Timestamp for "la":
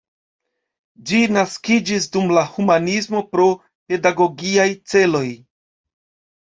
2.39-2.45